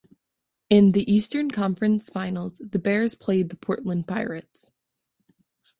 [0.67, 4.71] In the Eastern Conference finals, the Bears played the Portland Pirates.